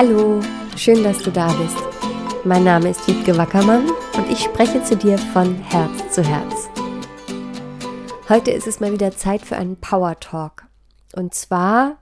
[0.00, 0.40] Hallo,
[0.76, 1.76] schön, dass du da bist.
[2.44, 6.68] Mein Name ist Wiebke Wackermann und ich spreche zu dir von Herz zu Herz.
[8.28, 10.66] Heute ist es mal wieder Zeit für einen Power Talk.
[11.16, 11.96] Und zwar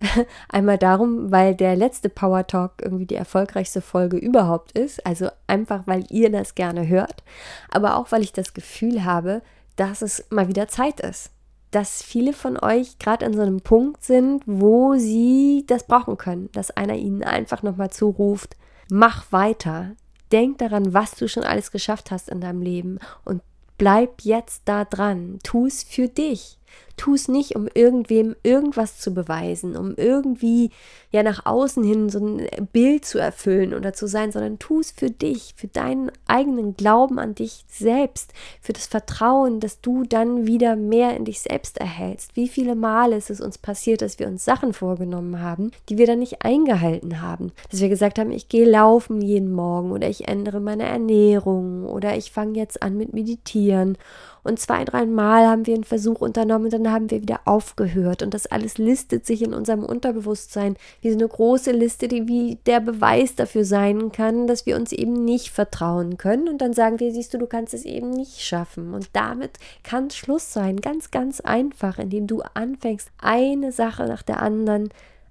[0.48, 5.06] einmal darum, weil der letzte Power Talk irgendwie die erfolgreichste Folge überhaupt ist.
[5.06, 7.22] Also einfach, weil ihr das gerne hört.
[7.70, 9.40] Aber auch, weil ich das Gefühl habe,
[9.76, 11.30] dass es mal wieder Zeit ist
[11.74, 16.48] dass viele von euch gerade an so einem Punkt sind, wo sie das brauchen können,
[16.52, 18.56] dass einer ihnen einfach nochmal zuruft,
[18.90, 19.96] mach weiter,
[20.30, 23.42] denk daran, was du schon alles geschafft hast in deinem Leben und
[23.76, 26.58] bleib jetzt da dran, tu es für dich.
[26.96, 30.70] Tu es nicht, um irgendwem irgendwas zu beweisen, um irgendwie
[31.10, 34.92] ja nach außen hin so ein Bild zu erfüllen oder zu sein, sondern tu es
[34.92, 40.46] für dich, für deinen eigenen Glauben an dich selbst, für das Vertrauen, dass du dann
[40.46, 42.36] wieder mehr in dich selbst erhältst.
[42.36, 46.06] Wie viele Male ist es uns passiert, dass wir uns Sachen vorgenommen haben, die wir
[46.06, 47.52] dann nicht eingehalten haben?
[47.70, 52.16] Dass wir gesagt haben, ich gehe laufen jeden Morgen oder ich ändere meine Ernährung oder
[52.16, 53.98] ich fange jetzt an mit Meditieren
[54.44, 58.22] und zwei, drei Mal haben wir einen Versuch unternommen und dann haben wir wieder aufgehört.
[58.22, 62.58] Und das alles listet sich in unserem Unterbewusstsein wie so eine große Liste, die wie
[62.66, 66.48] der Beweis dafür sein kann, dass wir uns eben nicht vertrauen können.
[66.48, 68.94] Und dann sagen wir, siehst du, du kannst es eben nicht schaffen.
[68.94, 70.80] Und damit kann Schluss sein.
[70.80, 74.90] Ganz, ganz einfach, indem du anfängst, eine Sache nach der anderen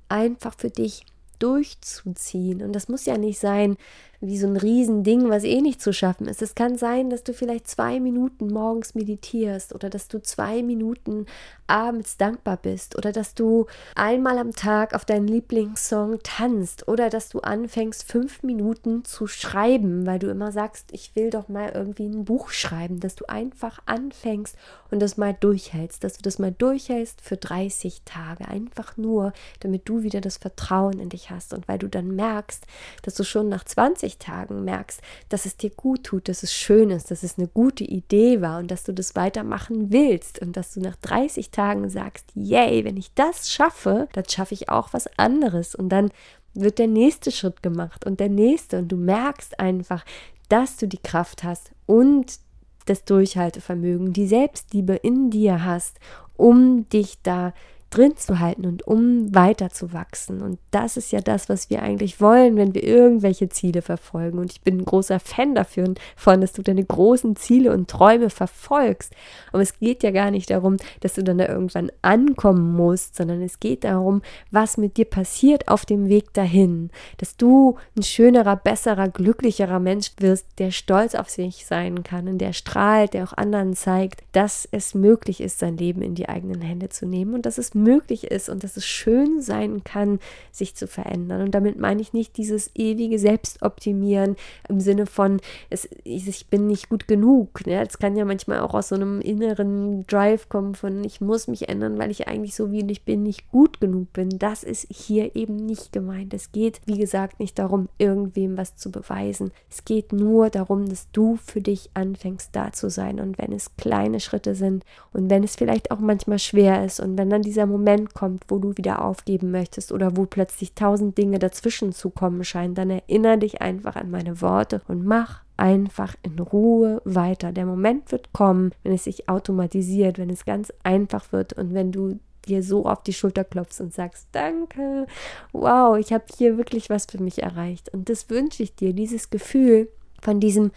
[0.09, 1.05] einfach für dich
[1.39, 2.61] durchzuziehen.
[2.61, 3.77] Und das muss ja nicht sein,
[4.25, 6.41] wie so ein Riesending, was eh nicht zu schaffen ist.
[6.41, 11.25] Es kann sein, dass du vielleicht zwei Minuten morgens meditierst oder dass du zwei Minuten
[11.67, 17.29] abends dankbar bist oder dass du einmal am Tag auf deinen Lieblingssong tanzt oder dass
[17.29, 22.05] du anfängst, fünf Minuten zu schreiben, weil du immer sagst, ich will doch mal irgendwie
[22.05, 24.55] ein Buch schreiben, dass du einfach anfängst
[24.91, 29.89] und das mal durchhältst, dass du das mal durchhältst für 30 Tage, einfach nur, damit
[29.89, 32.65] du wieder das Vertrauen in dich hast und weil du dann merkst,
[33.01, 36.53] dass du schon nach 20 30 Tagen merkst, dass es dir gut tut, dass es
[36.53, 40.57] schön ist, dass es eine gute Idee war und dass du das weitermachen willst und
[40.57, 44.93] dass du nach 30 Tagen sagst, yay, wenn ich das schaffe, dann schaffe ich auch
[44.93, 45.75] was anderes.
[45.75, 46.11] Und dann
[46.53, 48.79] wird der nächste Schritt gemacht und der nächste.
[48.79, 50.05] Und du merkst einfach,
[50.49, 52.39] dass du die Kraft hast und
[52.85, 55.99] das Durchhaltevermögen, die Selbstliebe in dir hast,
[56.35, 57.53] um dich da
[57.93, 60.41] drin zu halten und um weiter zu wachsen.
[60.41, 64.39] Und das ist ja das, was wir eigentlich wollen, wenn wir irgendwelche Ziele verfolgen.
[64.39, 68.29] Und ich bin ein großer Fan dafür, von, dass du deine großen Ziele und Träume
[68.29, 69.13] verfolgst.
[69.51, 73.41] Aber es geht ja gar nicht darum, dass du dann da irgendwann ankommen musst, sondern
[73.41, 76.89] es geht darum, was mit dir passiert auf dem Weg dahin.
[77.17, 82.39] Dass du ein schönerer, besserer, glücklicherer Mensch wirst, der stolz auf sich sein kann und
[82.39, 86.61] der strahlt, der auch anderen zeigt, dass es möglich ist, sein Leben in die eigenen
[86.61, 90.19] Hände zu nehmen und dass es möglich ist und dass es schön sein kann,
[90.51, 91.41] sich zu verändern.
[91.41, 94.35] Und damit meine ich nicht dieses ewige Selbstoptimieren
[94.69, 95.39] im Sinne von,
[95.69, 97.65] es, ich bin nicht gut genug.
[97.65, 97.85] Ne?
[97.87, 101.69] Es kann ja manchmal auch aus so einem inneren Drive kommen von, ich muss mich
[101.69, 104.29] ändern, weil ich eigentlich so wie ich bin nicht gut genug bin.
[104.37, 106.33] Das ist hier eben nicht gemeint.
[106.33, 109.51] Es geht, wie gesagt, nicht darum, irgendwem was zu beweisen.
[109.69, 113.19] Es geht nur darum, dass du für dich anfängst, da zu sein.
[113.19, 117.17] Und wenn es kleine Schritte sind und wenn es vielleicht auch manchmal schwer ist und
[117.17, 121.39] wenn dann dieser Moment kommt, wo du wieder aufgeben möchtest oder wo plötzlich tausend Dinge
[121.39, 126.39] dazwischen zu kommen scheinen, dann erinnere dich einfach an meine Worte und mach einfach in
[126.39, 127.51] Ruhe weiter.
[127.51, 131.91] Der Moment wird kommen, wenn es sich automatisiert, wenn es ganz einfach wird und wenn
[131.91, 135.07] du dir so auf die Schulter klopfst und sagst, danke,
[135.51, 137.93] wow, ich habe hier wirklich was für mich erreicht.
[137.93, 139.89] Und das wünsche ich dir, dieses Gefühl
[140.21, 140.71] von diesem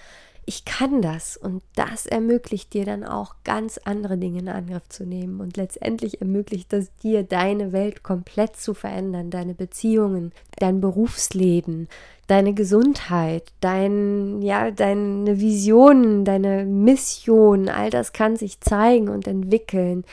[0.48, 5.04] ich kann das und das ermöglicht dir dann auch ganz andere Dinge in Angriff zu
[5.04, 11.88] nehmen und letztendlich ermöglicht das dir deine Welt komplett zu verändern, deine Beziehungen, dein Berufsleben,
[12.28, 20.04] deine Gesundheit, dein ja, deine Visionen, deine Mission, all das kann sich zeigen und entwickeln,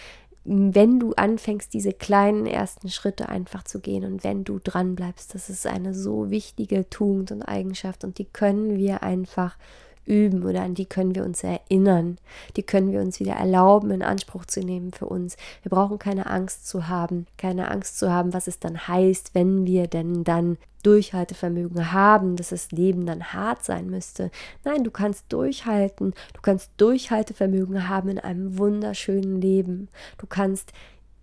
[0.46, 5.36] wenn du anfängst, diese kleinen ersten Schritte einfach zu gehen und wenn du dran bleibst,
[5.36, 9.58] das ist eine so wichtige Tugend und Eigenschaft und die können wir einfach
[10.06, 12.18] üben oder an die können wir uns erinnern.
[12.56, 15.38] Die können wir uns wieder erlauben, in Anspruch zu nehmen für uns.
[15.62, 19.66] Wir brauchen keine Angst zu haben, keine Angst zu haben, was es dann heißt, wenn
[19.66, 24.30] wir denn dann Durchhaltevermögen haben, dass das Leben dann hart sein müsste.
[24.66, 29.88] Nein, du kannst durchhalten, du kannst Durchhaltevermögen haben in einem wunderschönen Leben.
[30.18, 30.74] Du kannst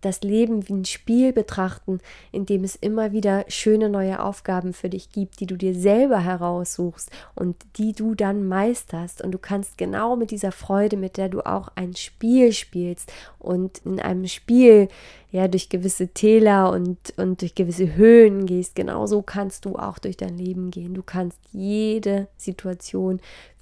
[0.00, 2.00] das Leben wie ein Spiel betrachten,
[2.32, 6.20] in dem es immer wieder schöne neue Aufgaben für dich gibt, die du dir selber
[6.20, 9.23] heraussuchst und die du dann meisterst.
[9.23, 13.79] Und du kannst genau mit dieser Freude, mit der du auch ein Spiel spielst und
[13.85, 14.88] in einem Spiel
[15.32, 20.17] ja durch gewisse Täler und, und durch gewisse Höhen gehst, genauso kannst du auch durch
[20.17, 20.94] dein Leben gehen.
[20.94, 23.20] Du kannst jede Situation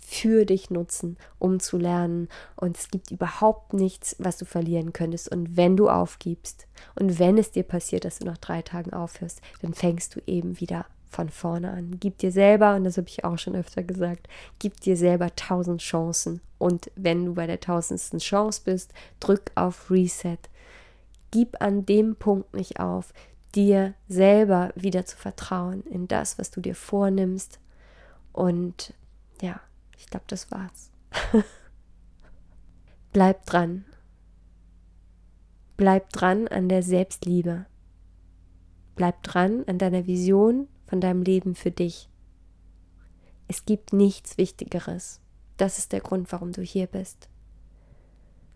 [0.08, 2.28] für dich nutzen, um zu lernen.
[2.56, 5.30] Und es gibt überhaupt nichts, was du verlieren könntest.
[5.30, 9.42] Und wenn du aufgibst und wenn es dir passiert, dass du nach drei Tagen aufhörst,
[9.60, 11.98] dann fängst du eben wieder von vorne an.
[12.00, 14.28] Gib dir selber, und das habe ich auch schon öfter gesagt,
[14.58, 16.40] gib dir selber tausend Chancen.
[16.56, 20.38] Und wenn du bei der tausendsten Chance bist, drück auf Reset.
[21.30, 23.12] Gib an dem Punkt nicht auf,
[23.54, 27.60] dir selber wieder zu vertrauen in das, was du dir vornimmst.
[28.32, 28.94] Und
[29.42, 29.60] ja,
[29.98, 30.90] ich glaube, das war's.
[33.12, 33.84] Bleib dran.
[35.76, 37.66] Bleib dran an der Selbstliebe.
[38.96, 42.08] Bleib dran an deiner Vision von deinem Leben für dich.
[43.46, 45.20] Es gibt nichts Wichtigeres.
[45.56, 47.28] Das ist der Grund, warum du hier bist.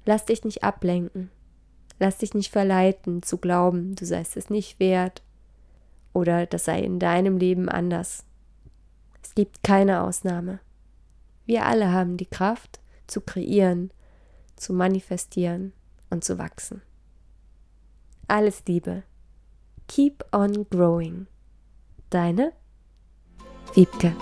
[0.04, 1.30] Lass dich nicht ablenken.
[1.98, 5.22] Lass dich nicht verleiten zu glauben, du seist es nicht wert
[6.12, 8.24] oder das sei in deinem Leben anders.
[9.22, 10.60] Es gibt keine Ausnahme.
[11.46, 13.92] Wir alle haben die Kraft zu kreieren,
[14.56, 15.72] zu manifestieren
[16.10, 16.82] und zu wachsen.
[18.28, 19.02] Alles Liebe.
[19.88, 21.26] Keep on growing.
[22.10, 22.52] Deine
[23.74, 24.14] Wiebke.